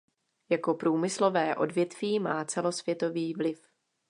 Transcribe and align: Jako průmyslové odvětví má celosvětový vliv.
Jako 0.49 0.73
průmyslové 0.73 1.55
odvětví 1.55 2.19
má 2.19 2.45
celosvětový 2.45 3.33
vliv. 3.33 3.67